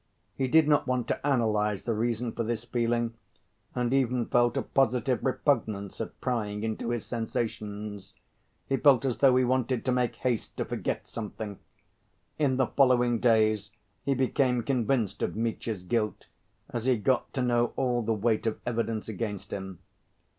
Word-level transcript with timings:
He 0.35 0.47
did 0.47 0.67
not 0.67 0.87
want 0.87 1.07
to 1.09 1.27
analyze 1.27 1.83
the 1.83 1.93
reason 1.93 2.31
for 2.31 2.41
this 2.43 2.63
feeling, 2.63 3.13
and 3.75 3.93
even 3.93 4.25
felt 4.25 4.57
a 4.57 4.63
positive 4.63 5.23
repugnance 5.23 6.01
at 6.01 6.19
prying 6.19 6.63
into 6.63 6.89
his 6.89 7.05
sensations. 7.05 8.15
He 8.67 8.77
felt 8.77 9.05
as 9.05 9.19
though 9.19 9.35
he 9.35 9.43
wanted 9.45 9.85
to 9.85 9.91
make 9.91 10.15
haste 10.15 10.57
to 10.57 10.65
forget 10.65 11.07
something. 11.07 11.59
In 12.39 12.57
the 12.57 12.65
following 12.65 13.19
days 13.19 13.69
he 14.03 14.15
became 14.15 14.63
convinced 14.63 15.21
of 15.21 15.35
Mitya's 15.35 15.83
guilt, 15.83 16.25
as 16.71 16.85
he 16.85 16.97
got 16.97 17.31
to 17.33 17.43
know 17.43 17.71
all 17.75 18.01
the 18.01 18.11
weight 18.11 18.47
of 18.47 18.59
evidence 18.65 19.07
against 19.07 19.53
him. 19.53 19.77